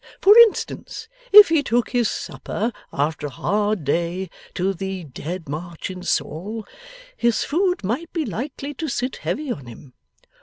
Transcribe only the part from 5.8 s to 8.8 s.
in Saul, his food might be likely